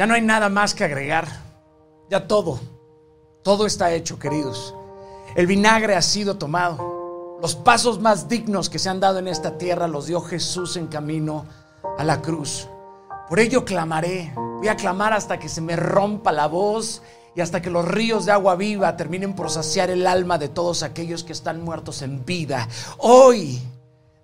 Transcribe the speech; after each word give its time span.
Ya 0.00 0.06
no 0.06 0.14
hay 0.14 0.22
nada 0.22 0.48
más 0.48 0.72
que 0.72 0.82
agregar. 0.82 1.28
Ya 2.08 2.26
todo, 2.26 2.58
todo 3.42 3.66
está 3.66 3.92
hecho, 3.92 4.18
queridos. 4.18 4.74
El 5.36 5.46
vinagre 5.46 5.94
ha 5.94 6.00
sido 6.00 6.38
tomado. 6.38 7.36
Los 7.42 7.54
pasos 7.54 8.00
más 8.00 8.26
dignos 8.26 8.70
que 8.70 8.78
se 8.78 8.88
han 8.88 8.98
dado 8.98 9.18
en 9.18 9.28
esta 9.28 9.58
tierra 9.58 9.88
los 9.88 10.06
dio 10.06 10.22
Jesús 10.22 10.78
en 10.78 10.86
camino 10.86 11.44
a 11.98 12.04
la 12.04 12.22
cruz. 12.22 12.66
Por 13.28 13.40
ello 13.40 13.66
clamaré. 13.66 14.32
Voy 14.34 14.68
a 14.68 14.76
clamar 14.76 15.12
hasta 15.12 15.38
que 15.38 15.50
se 15.50 15.60
me 15.60 15.76
rompa 15.76 16.32
la 16.32 16.46
voz 16.46 17.02
y 17.34 17.42
hasta 17.42 17.60
que 17.60 17.68
los 17.68 17.84
ríos 17.84 18.24
de 18.24 18.32
agua 18.32 18.56
viva 18.56 18.96
terminen 18.96 19.34
por 19.34 19.50
saciar 19.50 19.90
el 19.90 20.06
alma 20.06 20.38
de 20.38 20.48
todos 20.48 20.82
aquellos 20.82 21.24
que 21.24 21.34
están 21.34 21.62
muertos 21.62 22.00
en 22.00 22.24
vida. 22.24 22.66
Hoy 22.96 23.60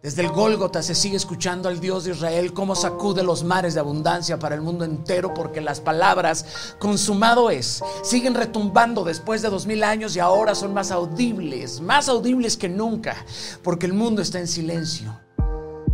desde 0.03 0.23
el 0.23 0.29
Gólgota 0.29 0.83
se 0.83 0.95
sigue 0.95 1.17
escuchando 1.17 1.69
al 1.69 1.81
Dios 1.81 2.05
de 2.05 2.13
Israel 2.13 2.53
cómo 2.53 2.77
sacude 2.77 3.23
los 3.23 3.43
mares 3.43 3.75
de 3.75 3.81
abundancia 3.81 4.39
para 4.39 4.55
el 4.55 4.61
mundo 4.61 4.85
entero 4.85 5.33
porque 5.35 5.61
las 5.61 5.81
palabras 5.81 6.77
consumado 6.79 7.51
es 7.51 7.83
siguen 8.03 8.35
retumbando 8.35 9.05
después 9.05 9.43
de 9.43 9.49
dos 9.49 9.67
mil 9.67 9.83
años 9.83 10.15
y 10.15 10.21
ahora 10.21 10.55
son 10.55 10.75
más 10.75 10.91
audibles, 10.91 11.81
más 11.81 12.09
audibles 12.09 12.57
que 12.57 12.69
nunca 12.69 13.17
porque 13.63 13.87
el 13.87 13.95
mundo 13.95 14.23
está 14.23 14.39
en 14.39 14.49
silencio. 14.49 15.19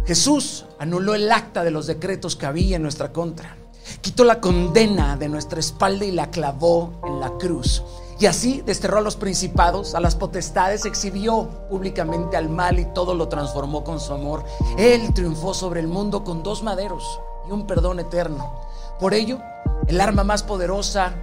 Jesús 0.05 0.67
anuló 0.79 1.15
el 1.15 1.31
acta 1.31 1.63
de 1.63 1.71
los 1.71 1.87
decretos 1.87 2.35
que 2.35 2.47
había 2.47 2.77
en 2.77 2.83
nuestra 2.83 3.13
contra, 3.13 3.57
quitó 4.01 4.25
la 4.25 4.41
condena 4.41 5.17
de 5.17 5.29
nuestra 5.29 5.61
espalda 5.61 6.05
y 6.05 6.11
la 6.11 6.31
clavó 6.31 7.01
en 7.05 7.21
la 7.21 7.31
cruz. 7.39 7.83
Y 8.19 8.27
así 8.27 8.63
desterró 8.63 8.99
a 8.99 9.01
los 9.03 9.17
principados, 9.17 9.95
a 9.95 10.01
las 10.01 10.15
potestades, 10.15 10.85
exhibió 10.85 11.49
públicamente 11.69 12.37
al 12.37 12.49
mal 12.49 12.79
y 12.79 12.85
todo 12.87 13.15
lo 13.15 13.29
transformó 13.29 13.83
con 13.83 13.99
su 14.01 14.13
amor. 14.13 14.45
Él 14.79 15.13
triunfó 15.15 15.55
sobre 15.55 15.81
el 15.81 15.89
mundo 15.89 16.23
con 16.23 16.43
dos 16.43 16.63
maderos 16.63 17.21
y 17.49 17.53
un 17.53 17.67
perdón 17.67 18.01
eterno. 18.01 18.61
Por 19.01 19.15
ello, 19.15 19.41
el 19.89 20.01
arma 20.01 20.25
más 20.25 20.43
poderosa 20.43 21.15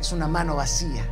es 0.00 0.12
una 0.12 0.26
mano 0.26 0.56
vacía 0.56 1.08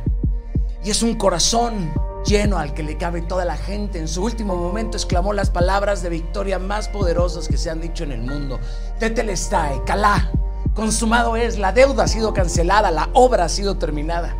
y 0.83 0.89
es 0.89 1.01
un 1.01 1.15
corazón 1.15 1.93
lleno 2.25 2.57
al 2.57 2.73
que 2.73 2.83
le 2.83 2.97
cabe 2.97 3.21
toda 3.21 3.45
la 3.45 3.57
gente. 3.57 3.99
En 3.99 4.07
su 4.07 4.23
último 4.23 4.55
momento 4.55 4.97
exclamó 4.97 5.33
las 5.33 5.49
palabras 5.49 6.01
de 6.01 6.09
victoria 6.09 6.59
más 6.59 6.89
poderosas 6.89 7.47
que 7.47 7.57
se 7.57 7.69
han 7.69 7.81
dicho 7.81 8.03
en 8.03 8.11
el 8.11 8.21
mundo. 8.21 8.59
Tetelestai, 8.99 9.83
calá, 9.85 10.31
consumado 10.75 11.35
es, 11.35 11.57
la 11.57 11.71
deuda 11.71 12.03
ha 12.03 12.07
sido 12.07 12.33
cancelada, 12.33 12.91
la 12.91 13.09
obra 13.13 13.45
ha 13.45 13.49
sido 13.49 13.77
terminada. 13.77 14.35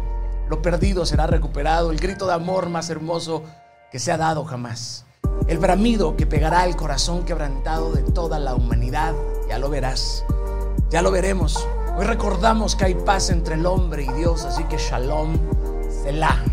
Lo 0.50 0.62
perdido 0.62 1.06
será 1.06 1.28
recuperado, 1.28 1.92
el 1.92 2.00
grito 2.00 2.26
de 2.26 2.34
amor 2.34 2.70
más 2.70 2.90
hermoso 2.90 3.44
que 3.92 4.00
se 4.00 4.12
ha 4.12 4.18
dado 4.18 4.46
jamás. 4.46 5.06
El 5.48 5.58
bramido 5.58 6.16
que 6.16 6.26
pegará 6.26 6.66
el 6.66 6.76
corazón 6.76 7.26
quebrantado 7.26 7.92
de 7.92 8.04
toda 8.04 8.40
la 8.40 8.56
humanidad. 8.56 9.14
Ya 9.50 9.60
lo 9.60 9.70
verás, 9.70 10.24
ya 10.90 11.02
lo 11.02 11.12
veremos. 11.12 11.68
Hoy 11.98 12.06
recordamos 12.06 12.76
que 12.76 12.86
hay 12.86 12.96
paz 12.96 13.30
entre 13.30 13.56
el 13.56 13.66
hombre 13.66 14.04
y 14.04 14.14
Dios, 14.14 14.46
así 14.46 14.64
que 14.66 14.78
shalom, 14.78 15.38
selah. 16.04 16.44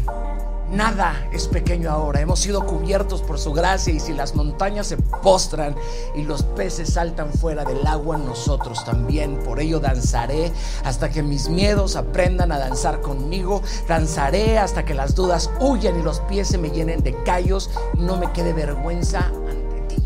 Nada 0.70 1.29
es 1.33 1.47
pequeño 1.47 1.91
ahora. 1.91 2.20
Hemos 2.20 2.41
sido 2.41 2.67
cubiertos 2.67 3.23
por 3.23 3.39
su 3.39 3.53
gracia 3.53 3.93
y 3.93 4.01
si 4.01 4.12
las 4.12 4.34
montañas 4.34 4.87
se 4.87 4.97
postran 4.97 5.77
y 6.15 6.23
los 6.23 6.43
peces 6.43 6.95
saltan 6.95 7.33
fuera 7.33 7.65
del 7.65 7.87
agua, 7.87 8.17
nosotros 8.19 8.85
también. 8.85 9.39
Por 9.41 9.61
ello 9.61 9.79
danzaré 9.79 10.51
hasta 10.85 11.11
que 11.11 11.23
mis 11.23 11.48
miedos 11.48 11.97
aprendan 11.97 12.51
a 12.51 12.59
danzar 12.59 13.01
conmigo. 13.01 13.62
Danzaré 13.87 14.59
hasta 14.59 14.85
que 14.85 14.95
las 14.95 15.15
dudas 15.15 15.51
huyan 15.61 15.98
y 15.98 16.03
los 16.03 16.20
pies 16.20 16.48
se 16.48 16.59
me 16.59 16.70
llenen 16.70 17.03
de 17.03 17.15
callos 17.23 17.70
no 17.98 18.17
me 18.17 18.33
quede 18.33 18.53
vergüenza 18.53 19.27
ante 19.27 19.95
ti. 19.95 20.03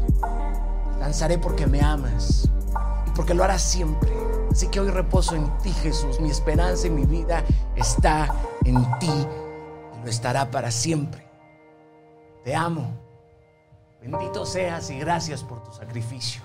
Danzaré 1.01 1.39
porque 1.39 1.67
me 1.67 1.81
amas 1.81 2.49
y 3.07 3.11
porque 3.11 3.35
lo 3.35 3.45
harás 3.45 3.63
siempre. 3.63 4.13
Así 4.51 4.69
que 4.69 4.81
hoy 4.81 4.91
reposo 4.91 5.35
en 5.35 5.57
ti, 5.59 5.73
Jesús. 5.83 6.21
Mi 6.21 6.31
esperanza 6.31 6.87
y 6.87 6.91
mi 6.91 7.05
vida 7.05 7.45
está 7.77 8.35
en 8.65 8.99
ti 8.99 9.27
estará 10.11 10.51
para 10.51 10.71
siempre. 10.71 11.27
Te 12.45 12.55
amo. 12.55 12.93
Bendito 14.01 14.47
seas 14.47 14.91
y 14.91 14.99
gracias 14.99 15.43
por 15.43 15.63
tu 15.63 15.73
sacrificio. 15.73 16.43